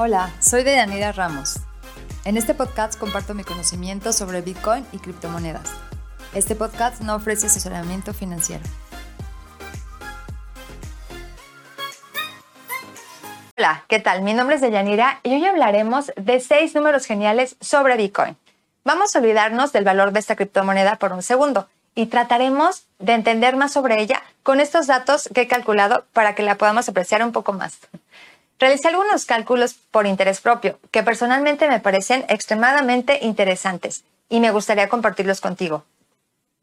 Hola, 0.00 0.30
soy 0.38 0.62
Deyanira 0.62 1.10
Ramos. 1.10 1.56
En 2.24 2.36
este 2.36 2.54
podcast 2.54 2.96
comparto 2.96 3.34
mi 3.34 3.42
conocimiento 3.42 4.12
sobre 4.12 4.42
Bitcoin 4.42 4.86
y 4.92 4.98
criptomonedas. 4.98 5.68
Este 6.32 6.54
podcast 6.54 7.00
no 7.00 7.16
ofrece 7.16 7.48
asesoramiento 7.48 8.14
financiero. 8.14 8.62
Hola, 13.56 13.82
¿qué 13.88 13.98
tal? 13.98 14.22
Mi 14.22 14.34
nombre 14.34 14.54
es 14.54 14.62
Deyanira 14.62 15.18
y 15.24 15.34
hoy 15.34 15.44
hablaremos 15.44 16.12
de 16.14 16.38
seis 16.38 16.76
números 16.76 17.04
geniales 17.04 17.56
sobre 17.60 17.96
Bitcoin. 17.96 18.36
Vamos 18.84 19.16
a 19.16 19.18
olvidarnos 19.18 19.72
del 19.72 19.82
valor 19.82 20.12
de 20.12 20.20
esta 20.20 20.36
criptomoneda 20.36 20.94
por 21.00 21.12
un 21.12 21.24
segundo 21.24 21.66
y 21.96 22.06
trataremos 22.06 22.84
de 23.00 23.14
entender 23.14 23.56
más 23.56 23.72
sobre 23.72 24.00
ella 24.00 24.22
con 24.44 24.60
estos 24.60 24.86
datos 24.86 25.28
que 25.34 25.40
he 25.40 25.48
calculado 25.48 26.04
para 26.12 26.36
que 26.36 26.44
la 26.44 26.54
podamos 26.54 26.88
apreciar 26.88 27.24
un 27.24 27.32
poco 27.32 27.52
más. 27.52 27.80
Realicé 28.58 28.88
algunos 28.88 29.24
cálculos 29.24 29.74
por 29.74 30.06
interés 30.06 30.40
propio 30.40 30.80
que 30.90 31.04
personalmente 31.04 31.68
me 31.68 31.78
parecen 31.78 32.24
extremadamente 32.28 33.20
interesantes 33.22 34.04
y 34.28 34.40
me 34.40 34.50
gustaría 34.50 34.88
compartirlos 34.88 35.40
contigo. 35.40 35.84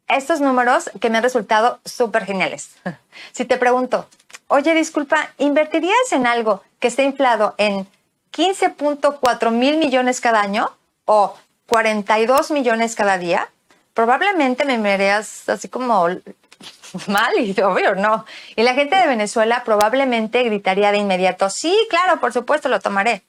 Estos 0.06 0.40
números 0.40 0.90
que 1.00 1.10
me 1.10 1.18
han 1.18 1.24
resultado 1.24 1.80
súper 1.84 2.26
geniales. 2.26 2.70
Si 3.32 3.46
te 3.46 3.56
pregunto, 3.56 4.06
oye, 4.48 4.74
disculpa, 4.74 5.30
¿invertirías 5.38 6.12
en 6.12 6.26
algo 6.26 6.62
que 6.80 6.88
esté 6.88 7.02
inflado 7.02 7.54
en 7.56 7.86
15.4 8.32 9.50
mil 9.50 9.78
millones 9.78 10.20
cada 10.20 10.42
año 10.42 10.70
o 11.06 11.34
42 11.66 12.50
millones 12.50 12.94
cada 12.94 13.16
día? 13.16 13.48
Probablemente 13.94 14.66
me 14.66 14.76
verías 14.78 15.48
así 15.48 15.68
como 15.68 16.08
mal 17.08 17.32
y 17.38 17.58
obvio 17.60 17.94
no. 17.94 18.24
Y 18.54 18.62
la 18.62 18.74
gente 18.74 18.96
de 18.96 19.06
Venezuela 19.06 19.62
probablemente 19.64 20.42
gritaría 20.42 20.92
de 20.92 20.98
inmediato, 20.98 21.50
sí, 21.50 21.76
claro, 21.90 22.20
por 22.20 22.32
supuesto, 22.32 22.68
lo 22.68 22.80
tomaré. 22.80 23.22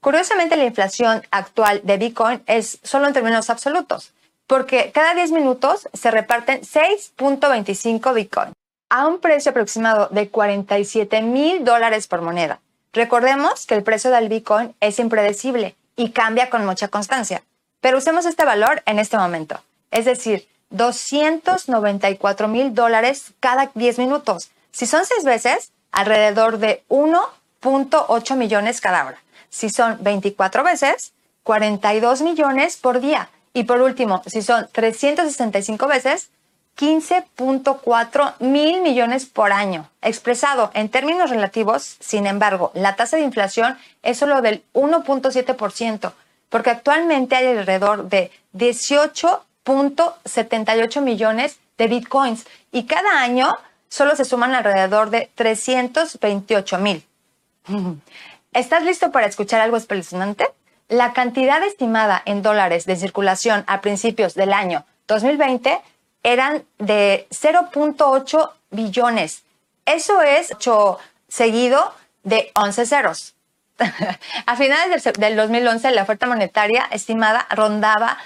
Curiosamente, 0.00 0.56
la 0.56 0.64
inflación 0.64 1.22
actual 1.30 1.80
de 1.84 1.96
Bitcoin 1.96 2.42
es 2.46 2.80
solo 2.82 3.06
en 3.06 3.12
términos 3.12 3.50
absolutos, 3.50 4.12
porque 4.48 4.90
cada 4.92 5.14
10 5.14 5.30
minutos 5.30 5.88
se 5.92 6.10
reparten 6.10 6.62
6.25 6.62 8.12
Bitcoin 8.12 8.52
a 8.90 9.06
un 9.06 9.20
precio 9.20 9.50
aproximado 9.50 10.08
de 10.10 10.28
47 10.28 11.22
mil 11.22 11.64
dólares 11.64 12.08
por 12.08 12.20
moneda. 12.20 12.60
Recordemos 12.92 13.64
que 13.64 13.74
el 13.74 13.82
precio 13.82 14.10
del 14.10 14.28
Bitcoin 14.28 14.74
es 14.80 14.98
impredecible 14.98 15.76
y 15.96 16.10
cambia 16.10 16.50
con 16.50 16.66
mucha 16.66 16.88
constancia, 16.88 17.42
pero 17.80 17.96
usemos 17.96 18.26
este 18.26 18.44
valor 18.44 18.82
en 18.84 18.98
este 18.98 19.16
momento. 19.16 19.62
Es 19.90 20.04
decir, 20.04 20.46
294 20.72 22.48
mil 22.48 22.74
dólares 22.74 23.32
cada 23.40 23.70
10 23.74 23.98
minutos. 23.98 24.50
Si 24.72 24.86
son 24.86 25.04
seis 25.04 25.24
veces, 25.24 25.70
alrededor 25.92 26.58
de 26.58 26.82
1.8 26.88 28.36
millones 28.36 28.80
cada 28.80 29.06
hora. 29.06 29.22
Si 29.50 29.70
son 29.70 29.98
24 30.00 30.64
veces, 30.64 31.12
42 31.44 32.22
millones 32.22 32.76
por 32.76 33.00
día. 33.00 33.28
Y 33.54 33.64
por 33.64 33.82
último, 33.82 34.22
si 34.26 34.42
son 34.42 34.68
365 34.72 35.86
veces, 35.86 36.30
15.4 36.78 38.34
mil 38.40 38.80
millones 38.80 39.26
por 39.26 39.52
año. 39.52 39.88
Expresado 40.00 40.70
en 40.74 40.88
términos 40.88 41.30
relativos, 41.30 41.96
sin 42.00 42.26
embargo, 42.26 42.72
la 42.74 42.96
tasa 42.96 43.18
de 43.18 43.24
inflación 43.24 43.76
es 44.02 44.18
solo 44.18 44.40
del 44.40 44.64
1.7%, 44.72 46.12
porque 46.48 46.70
actualmente 46.70 47.36
hay 47.36 47.46
alrededor 47.46 48.08
de 48.08 48.30
18 48.52 49.44
.78 49.64 51.00
millones 51.00 51.58
de 51.78 51.88
bitcoins 51.88 52.46
y 52.70 52.84
cada 52.84 53.20
año 53.20 53.56
solo 53.88 54.16
se 54.16 54.24
suman 54.24 54.54
alrededor 54.54 55.10
de 55.10 55.30
328 55.34 56.78
mil. 56.78 57.04
¿Estás 58.52 58.82
listo 58.84 59.12
para 59.12 59.26
escuchar 59.26 59.60
algo 59.60 59.76
espeluznante? 59.76 60.46
La 60.88 61.12
cantidad 61.12 61.62
estimada 61.62 62.22
en 62.26 62.42
dólares 62.42 62.84
de 62.84 62.96
circulación 62.96 63.64
a 63.66 63.80
principios 63.80 64.34
del 64.34 64.52
año 64.52 64.84
2020 65.08 65.80
eran 66.22 66.64
de 66.78 67.26
0.8 67.30 68.50
billones. 68.70 69.42
Eso 69.86 70.22
es 70.22 70.52
8 70.52 70.98
seguido 71.28 71.94
de 72.22 72.52
11 72.54 72.86
ceros. 72.86 73.34
a 74.46 74.56
finales 74.56 75.04
del 75.18 75.36
2011, 75.36 75.90
la 75.92 76.02
oferta 76.02 76.26
monetaria 76.26 76.86
estimada 76.90 77.46
rondaba 77.50 78.18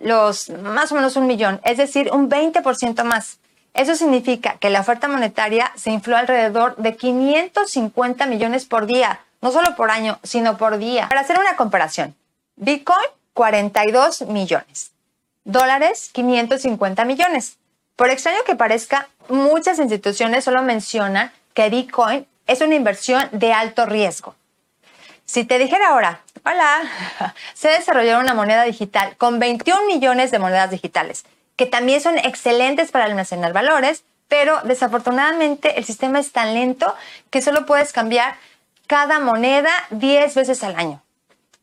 los 0.00 0.48
más 0.48 0.90
o 0.90 0.96
menos 0.96 1.16
un 1.16 1.26
millón, 1.26 1.60
es 1.64 1.76
decir, 1.76 2.10
un 2.12 2.28
20% 2.28 3.04
más. 3.04 3.38
Eso 3.74 3.94
significa 3.94 4.56
que 4.58 4.70
la 4.70 4.80
oferta 4.80 5.06
monetaria 5.06 5.70
se 5.76 5.90
infló 5.90 6.16
alrededor 6.16 6.74
de 6.76 6.96
550 6.96 8.26
millones 8.26 8.64
por 8.64 8.86
día, 8.86 9.20
no 9.40 9.52
solo 9.52 9.76
por 9.76 9.90
año, 9.90 10.18
sino 10.24 10.56
por 10.56 10.78
día. 10.78 11.08
Para 11.08 11.20
hacer 11.20 11.38
una 11.38 11.54
comparación, 11.54 12.16
Bitcoin 12.56 13.06
42 13.34 14.22
millones, 14.22 14.90
dólares 15.44 16.10
550 16.12 17.04
millones. 17.04 17.58
Por 17.94 18.10
extraño 18.10 18.38
que 18.44 18.56
parezca, 18.56 19.08
muchas 19.28 19.78
instituciones 19.78 20.44
solo 20.44 20.62
mencionan 20.62 21.30
que 21.54 21.68
Bitcoin 21.68 22.26
es 22.46 22.60
una 22.60 22.74
inversión 22.74 23.28
de 23.32 23.52
alto 23.52 23.86
riesgo. 23.86 24.34
Si 25.30 25.44
te 25.44 25.60
dijera 25.60 25.90
ahora, 25.90 26.22
hola, 26.44 26.82
se 27.54 27.68
desarrolló 27.68 28.18
una 28.18 28.34
moneda 28.34 28.64
digital 28.64 29.16
con 29.16 29.38
21 29.38 29.86
millones 29.86 30.32
de 30.32 30.40
monedas 30.40 30.72
digitales, 30.72 31.24
que 31.54 31.66
también 31.66 32.00
son 32.00 32.18
excelentes 32.18 32.90
para 32.90 33.04
almacenar 33.04 33.52
valores, 33.52 34.02
pero 34.26 34.60
desafortunadamente 34.64 35.78
el 35.78 35.84
sistema 35.84 36.18
es 36.18 36.32
tan 36.32 36.54
lento 36.54 36.92
que 37.30 37.42
solo 37.42 37.64
puedes 37.64 37.92
cambiar 37.92 38.34
cada 38.88 39.20
moneda 39.20 39.70
10 39.90 40.34
veces 40.34 40.64
al 40.64 40.74
año. 40.74 41.00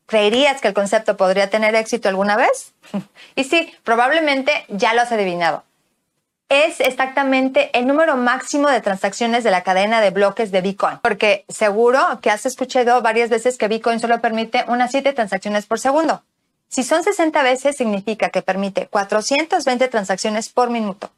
¿Creerías 0.05 0.61
que 0.61 0.69
el 0.69 0.73
concepto 0.73 1.17
podría 1.17 1.49
tener 1.49 1.75
éxito 1.75 2.07
alguna 2.07 2.38
vez? 2.38 2.72
y 3.35 3.44
sí, 3.44 3.75
probablemente 3.84 4.63
ya 4.69 4.94
lo 4.94 5.01
has 5.01 5.11
adivinado 5.11 5.66
es 6.50 6.80
exactamente 6.80 7.78
el 7.78 7.88
número 7.88 8.16
máximo 8.16 8.69
de 8.69 8.81
transacciones 8.81 9.44
de 9.44 9.52
la 9.52 9.63
cadena 9.63 10.00
de 10.02 10.12
bloques 10.12 10.52
de 10.52 10.62
Bitcoin. 10.62 11.00
Porque 11.02 11.46
seguro 11.50 12.19
que 12.22 12.30
has 12.30 12.46
escuchado 12.46 13.02
varias 13.02 13.30
veces 13.30 13.58
que 13.58 13.68
Bitcoin 13.68 14.00
solo 14.00 14.22
permite 14.22 14.63
unas 14.68 14.91
7 14.91 15.13
transacciones 15.13 15.66
por 15.66 15.80
segundo. 15.80 16.24
Si 16.69 16.84
son 16.84 17.03
60 17.03 17.44
veces, 17.44 17.78
significa 17.78 18.30
que 18.30 18.41
permite 18.41 18.88
420 18.88 19.88
transacciones 19.88 20.50
por 20.50 20.69
minuto 20.69 21.09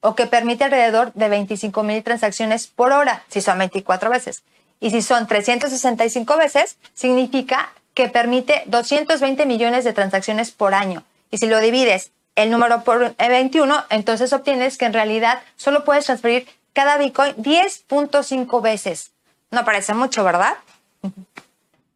o 0.00 0.14
que 0.14 0.26
permite 0.26 0.64
alrededor 0.64 1.12
de 1.14 1.28
25 1.28 1.82
mil 1.82 2.02
transacciones 2.02 2.66
por 2.68 2.92
hora, 2.92 3.24
si 3.28 3.40
son 3.40 3.58
24 3.58 4.10
veces. 4.10 4.42
Y 4.78 4.90
si 4.90 5.02
son 5.02 5.26
365 5.26 6.36
veces, 6.36 6.76
significa 6.94 7.72
que 7.94 8.08
permite 8.08 8.62
220 8.66 9.46
millones 9.46 9.84
de 9.84 9.92
transacciones 9.92 10.50
por 10.50 10.74
año. 10.74 11.02
Y 11.30 11.38
si 11.38 11.46
lo 11.46 11.60
divides 11.60 12.10
el 12.36 12.50
número 12.50 12.84
por 12.84 13.16
21, 13.16 13.84
entonces 13.90 14.32
obtienes 14.32 14.78
que 14.78 14.84
en 14.84 14.92
realidad 14.92 15.42
solo 15.56 15.84
puedes 15.84 16.04
transferir 16.04 16.46
cada 16.72 16.98
Bitcoin 16.98 17.34
10.5 17.36 18.62
veces. 18.62 19.10
No 19.50 19.64
parece 19.64 19.94
mucho, 19.94 20.22
¿verdad? 20.22 20.54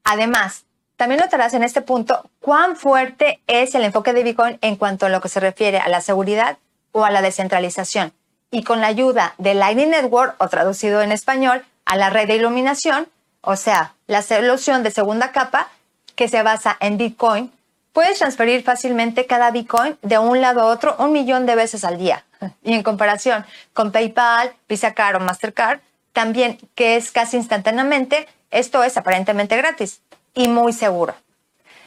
Además, 0.05 0.65
también 0.97 1.21
notarás 1.21 1.55
en 1.55 1.63
este 1.63 1.83
punto 1.83 2.29
cuán 2.41 2.77
fuerte 2.77 3.41
es 3.47 3.75
el 3.75 3.85
enfoque 3.85 4.13
de 4.13 4.23
Bitcoin 4.23 4.59
en 4.61 4.77
cuanto 4.77 5.07
a 5.07 5.09
lo 5.09 5.21
que 5.21 5.29
se 5.29 5.41
refiere 5.41 5.79
a 5.79 5.89
la 5.89 6.01
seguridad 6.01 6.59
o 6.93 7.05
a 7.05 7.11
la 7.11 7.23
descentralización. 7.23 8.13
Y 8.51 8.65
con 8.65 8.81
la 8.81 8.89
ayuda 8.89 9.35
de 9.39 9.55
Lightning 9.55 9.91
Network, 9.91 10.35
o 10.39 10.49
traducido 10.49 11.03
en 11.03 11.13
español, 11.13 11.65
a 11.85 11.97
la 11.97 12.11
red 12.11 12.27
de 12.27 12.37
iluminación, 12.37 13.09
o 13.43 13.57
sea, 13.57 13.95
la 14.07 14.23
solución 14.23 14.83
de 14.83 14.91
segunda 14.91 15.33
capa 15.33 15.69
que 16.17 16.29
se 16.29 16.43
basa 16.43 16.77
en 16.81 16.99
Bitcoin, 16.99 17.53
Puedes 17.93 18.19
transferir 18.19 18.63
fácilmente 18.63 19.27
cada 19.27 19.51
Bitcoin 19.51 19.99
de 20.03 20.19
un 20.19 20.41
lado 20.41 20.61
a 20.61 20.67
otro 20.67 20.95
un 20.99 21.13
millón 21.13 21.47
de 21.47 21.57
veces 21.57 21.85
al 21.85 21.99
día. 21.99 22.25
Y 22.63 22.75
en 22.75 22.83
comparación 22.83 23.45
con 23.73 23.93
PayPal, 23.93 24.55
Visa 24.69 24.95
Card 24.95 25.17
o 25.17 25.21
Mastercard, 25.21 25.81
también 26.13 26.59
que 26.75 26.97
es 26.97 27.11
casi 27.11 27.37
instantáneamente, 27.37 28.27
esto 28.51 28.83
es 28.83 28.97
aparentemente 28.97 29.57
gratis 29.57 30.01
y 30.35 30.49
muy 30.49 30.73
seguro. 30.73 31.15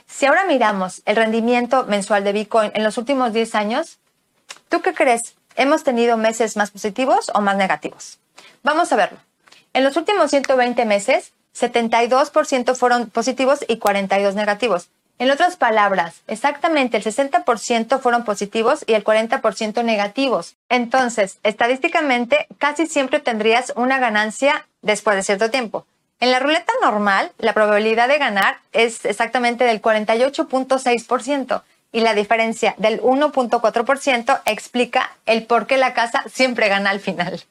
Si 0.05 0.25
ahora 0.25 0.45
miramos 0.45 1.01
el 1.05 1.15
rendimiento 1.15 1.85
mensual 1.85 2.23
de 2.23 2.33
Bitcoin 2.33 2.71
en 2.75 2.83
los 2.83 2.97
últimos 2.97 3.33
10 3.33 3.55
años, 3.55 3.99
¿tú 4.69 4.81
qué 4.81 4.93
crees? 4.93 5.35
¿Hemos 5.55 5.83
tenido 5.83 6.17
meses 6.17 6.57
más 6.57 6.71
positivos 6.71 7.31
o 7.33 7.41
más 7.41 7.55
negativos? 7.57 8.19
Vamos 8.63 8.91
a 8.91 8.95
verlo. 8.95 9.19
En 9.73 9.83
los 9.83 9.97
últimos 9.97 10.29
120 10.29 10.85
meses, 10.85 11.33
72% 11.55 12.75
fueron 12.75 13.09
positivos 13.09 13.63
y 13.67 13.77
42 13.77 14.35
negativos. 14.35 14.89
En 15.19 15.29
otras 15.31 15.55
palabras, 15.55 16.21
exactamente 16.27 16.97
el 16.97 17.03
60% 17.03 17.99
fueron 17.99 18.23
positivos 18.23 18.83
y 18.87 18.93
el 18.93 19.03
40% 19.03 19.83
negativos. 19.83 20.55
Entonces, 20.69 21.39
estadísticamente, 21.43 22.47
casi 22.57 22.87
siempre 22.87 23.19
tendrías 23.19 23.73
una 23.75 23.99
ganancia 23.99 24.65
después 24.81 25.15
de 25.15 25.23
cierto 25.23 25.51
tiempo. 25.51 25.85
En 26.19 26.31
la 26.31 26.39
ruleta 26.39 26.71
normal, 26.81 27.31
la 27.37 27.53
probabilidad 27.53 28.07
de 28.07 28.17
ganar 28.17 28.57
es 28.71 29.05
exactamente 29.05 29.65
del 29.65 29.81
48.6% 29.81 31.63
y 31.91 31.99
la 31.99 32.13
diferencia 32.13 32.75
del 32.77 33.01
1.4% 33.01 34.41
explica 34.45 35.15
el 35.25 35.45
por 35.45 35.67
qué 35.67 35.77
la 35.77 35.93
casa 35.93 36.23
siempre 36.31 36.67
gana 36.69 36.89
al 36.89 36.99
final. 36.99 37.43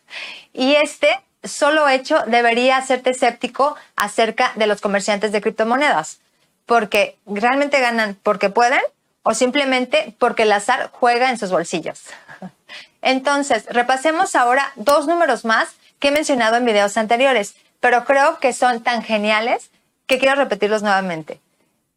Y 0.53 0.75
este 0.75 1.09
solo 1.45 1.89
hecho 1.89 2.19
debería 2.27 2.77
hacerte 2.77 3.11
escéptico 3.11 3.77
acerca 3.95 4.53
de 4.57 4.67
los 4.67 4.81
comerciantes 4.81 5.33
de 5.33 5.41
criptomonedas, 5.41 6.21
porque 6.73 7.19
realmente 7.27 7.81
ganan 7.81 8.17
porque 8.23 8.49
pueden 8.49 8.81
o 9.25 9.35
simplemente 9.35 10.15
porque 10.19 10.45
el 10.45 10.53
azar 10.53 10.89
juega 10.91 11.29
en 11.29 11.37
sus 11.37 11.51
bolsillos. 11.51 12.01
Entonces, 13.03 13.67
repasemos 13.67 14.35
ahora 14.35 14.73
dos 14.77 15.07
números 15.07 15.45
más 15.45 15.69
que 15.99 16.09
he 16.09 16.13
mencionado 16.13 16.57
en 16.57 16.65
videos 16.65 16.97
anteriores, 16.97 17.57
pero 17.81 18.07
creo 18.07 18.39
que 18.39 18.55
son 18.55 18.83
tan 18.83 19.03
geniales 19.03 19.69
que 20.07 20.19
quiero 20.19 20.37
repetirlos 20.37 20.83
nuevamente. 20.83 21.43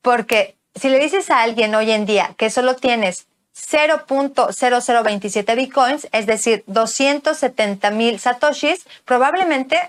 Porque 0.02 0.58
si 0.76 0.90
le 0.90 1.00
dices 1.00 1.32
a 1.32 1.42
alguien 1.42 1.74
hoy 1.74 1.92
en 1.92 2.06
día 2.06 2.32
que 2.36 2.50
solo 2.50 2.76
tienes 2.76 3.28
0.0027 3.56 5.56
bitcoins, 5.56 6.10
es 6.12 6.26
decir, 6.26 6.66
270 6.68 7.92
mil 7.92 8.20
satoshis, 8.20 8.86
probablemente 9.06 9.80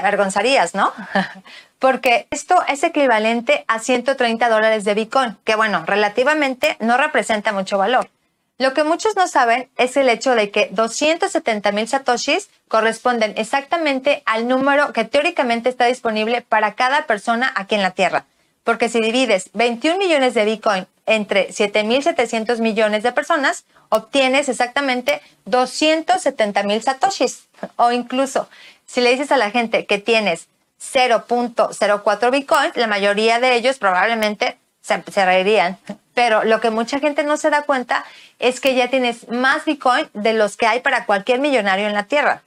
te 0.00 0.06
avergonzarías, 0.06 0.74
¿no? 0.74 0.92
Porque 1.78 2.26
esto 2.30 2.56
es 2.66 2.82
equivalente 2.82 3.64
a 3.68 3.78
130 3.78 4.48
dólares 4.48 4.84
de 4.84 4.94
bitcoin, 4.94 5.36
que 5.44 5.54
bueno, 5.54 5.84
relativamente 5.86 6.76
no 6.80 6.96
representa 6.96 7.52
mucho 7.52 7.78
valor. 7.78 8.10
Lo 8.58 8.74
que 8.74 8.82
muchos 8.82 9.14
no 9.14 9.28
saben 9.28 9.68
es 9.76 9.96
el 9.96 10.08
hecho 10.08 10.34
de 10.34 10.50
que 10.50 10.68
270 10.72 11.70
mil 11.70 11.86
satoshis 11.86 12.50
corresponden 12.66 13.34
exactamente 13.36 14.24
al 14.26 14.48
número 14.48 14.92
que 14.92 15.04
teóricamente 15.04 15.68
está 15.68 15.86
disponible 15.86 16.42
para 16.42 16.74
cada 16.74 17.06
persona 17.06 17.52
aquí 17.54 17.76
en 17.76 17.82
la 17.82 17.92
Tierra. 17.92 18.24
Porque 18.64 18.88
si 18.88 19.00
divides 19.00 19.50
21 19.54 19.98
millones 19.98 20.34
de 20.34 20.44
Bitcoin 20.44 20.86
entre 21.08 21.48
7.700 21.48 22.58
millones 22.60 23.02
de 23.02 23.12
personas, 23.12 23.64
obtienes 23.88 24.48
exactamente 24.48 25.20
270 25.46 26.62
mil 26.62 26.82
satoshis. 26.82 27.48
O 27.76 27.90
incluso, 27.90 28.48
si 28.86 29.00
le 29.00 29.10
dices 29.10 29.32
a 29.32 29.36
la 29.36 29.50
gente 29.50 29.86
que 29.86 29.98
tienes 29.98 30.48
0.04 30.80 32.30
Bitcoin, 32.30 32.72
la 32.74 32.86
mayoría 32.86 33.40
de 33.40 33.56
ellos 33.56 33.78
probablemente 33.78 34.58
se, 34.80 35.02
se 35.10 35.24
reirían. 35.24 35.78
Pero 36.14 36.44
lo 36.44 36.60
que 36.60 36.70
mucha 36.70 36.98
gente 37.00 37.24
no 37.24 37.36
se 37.36 37.50
da 37.50 37.62
cuenta 37.62 38.04
es 38.38 38.60
que 38.60 38.74
ya 38.74 38.88
tienes 38.88 39.28
más 39.28 39.64
Bitcoin 39.64 40.08
de 40.12 40.34
los 40.34 40.56
que 40.56 40.66
hay 40.66 40.80
para 40.80 41.06
cualquier 41.06 41.40
millonario 41.40 41.86
en 41.86 41.94
la 41.94 42.04
Tierra. 42.04 42.42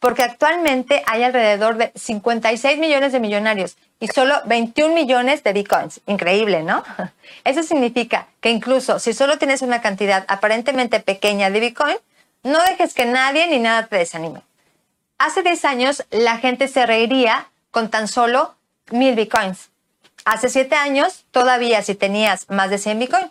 Porque 0.00 0.22
actualmente 0.22 1.02
hay 1.06 1.22
alrededor 1.22 1.76
de 1.76 1.92
56 1.94 2.78
millones 2.78 3.12
de 3.12 3.20
millonarios 3.20 3.76
y 4.00 4.08
solo 4.08 4.40
21 4.46 4.94
millones 4.94 5.44
de 5.44 5.52
Bitcoins. 5.52 6.00
Increíble, 6.06 6.62
¿no? 6.62 6.82
Eso 7.44 7.62
significa 7.62 8.26
que 8.40 8.50
incluso 8.50 8.98
si 8.98 9.12
solo 9.12 9.38
tienes 9.38 9.62
una 9.62 9.82
cantidad 9.82 10.24
aparentemente 10.26 11.00
pequeña 11.00 11.50
de 11.50 11.60
Bitcoin, 11.60 11.96
no 12.42 12.58
dejes 12.64 12.94
que 12.94 13.04
nadie 13.04 13.46
ni 13.46 13.58
nada 13.58 13.86
te 13.86 13.96
desanime. 13.96 14.42
Hace 15.18 15.42
10 15.42 15.64
años 15.66 16.04
la 16.10 16.38
gente 16.38 16.66
se 16.66 16.86
reiría 16.86 17.48
con 17.70 17.90
tan 17.90 18.08
solo 18.08 18.54
mil 18.90 19.14
Bitcoins. 19.14 19.68
Hace 20.24 20.48
7 20.48 20.74
años 20.74 21.26
todavía 21.30 21.82
si 21.82 21.94
tenías 21.94 22.48
más 22.48 22.70
de 22.70 22.78
100 22.78 22.98
Bitcoin. 22.98 23.30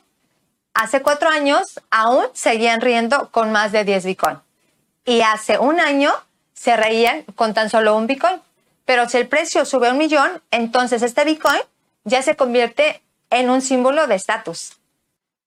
Hace 0.75 1.01
4 1.01 1.29
años 1.29 1.79
aún 1.89 2.25
seguían 2.33 2.81
riendo 2.81 3.29
con 3.31 3.51
más 3.51 3.71
de 3.71 3.83
10 3.85 4.05
Bitcoin. 4.05 4.37
Y 5.03 5.21
hace 5.21 5.57
un 5.57 5.79
año 5.79 6.13
se 6.53 6.77
reían 6.77 7.23
con 7.35 7.55
tan 7.55 7.71
solo 7.71 7.95
un 7.95 8.05
Bitcoin. 8.05 8.39
Pero 8.89 9.07
si 9.07 9.17
el 9.17 9.27
precio 9.27 9.65
sube 9.65 9.87
a 9.87 9.91
un 9.91 9.99
millón, 9.99 10.41
entonces 10.49 11.03
este 11.03 11.23
Bitcoin 11.23 11.61
ya 12.05 12.23
se 12.23 12.35
convierte 12.35 13.03
en 13.29 13.51
un 13.51 13.61
símbolo 13.61 14.07
de 14.07 14.15
estatus. 14.15 14.79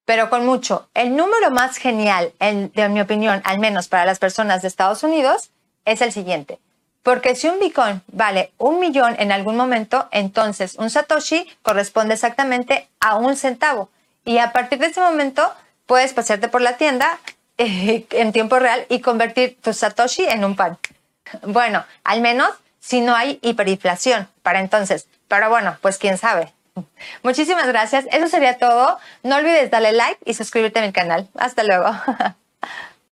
Pero 0.04 0.30
con 0.30 0.46
mucho. 0.46 0.88
El 0.94 1.16
número 1.16 1.50
más 1.50 1.76
genial, 1.76 2.32
en, 2.38 2.70
de 2.70 2.88
mi 2.88 3.00
opinión, 3.00 3.42
al 3.44 3.58
menos 3.58 3.88
para 3.88 4.04
las 4.04 4.20
personas 4.20 4.62
de 4.62 4.68
Estados 4.68 5.02
Unidos, 5.02 5.50
es 5.84 6.02
el 6.02 6.12
siguiente. 6.12 6.60
Porque 7.02 7.34
si 7.34 7.48
un 7.48 7.58
Bitcoin 7.58 8.00
vale 8.06 8.52
un 8.58 8.78
millón 8.78 9.16
en 9.18 9.32
algún 9.32 9.56
momento, 9.56 10.08
entonces 10.12 10.76
un 10.76 10.88
Satoshi 10.88 11.44
corresponde 11.62 12.14
exactamente 12.14 12.88
a 13.00 13.16
un 13.16 13.34
centavo. 13.34 13.90
Y 14.24 14.38
a 14.38 14.52
partir 14.52 14.78
de 14.78 14.86
ese 14.86 15.00
momento 15.00 15.52
puedes 15.86 16.12
pasearte 16.12 16.46
por 16.46 16.60
la 16.60 16.76
tienda 16.76 17.18
eh, 17.58 18.06
en 18.10 18.32
tiempo 18.32 18.60
real 18.60 18.86
y 18.88 19.00
convertir 19.00 19.58
tu 19.60 19.72
Satoshi 19.72 20.26
en 20.26 20.44
un 20.44 20.54
pan. 20.54 20.78
Bueno, 21.42 21.84
al 22.04 22.20
menos 22.20 22.48
si 22.82 23.00
no 23.00 23.14
hay 23.14 23.38
hiperinflación 23.42 24.28
para 24.42 24.60
entonces. 24.60 25.06
Pero 25.28 25.48
bueno, 25.48 25.78
pues 25.80 25.98
quién 25.98 26.18
sabe. 26.18 26.52
Muchísimas 27.22 27.66
gracias. 27.66 28.06
Eso 28.10 28.28
sería 28.28 28.58
todo. 28.58 28.98
No 29.22 29.36
olvides 29.36 29.70
darle 29.70 29.92
like 29.92 30.18
y 30.24 30.34
suscribirte 30.34 30.80
a 30.80 30.82
mi 30.82 30.92
canal. 30.92 31.28
Hasta 31.38 31.62
luego. 31.62 31.86